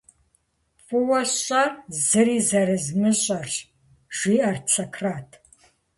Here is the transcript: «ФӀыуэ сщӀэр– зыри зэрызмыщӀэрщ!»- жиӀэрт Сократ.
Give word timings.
«ФӀыуэ 0.85 1.21
сщӀэр– 1.31 1.69
зыри 2.07 2.39
зэрызмыщӀэрщ!»- 2.47 3.55
жиӀэрт 4.17 4.65
Сократ. 4.73 5.29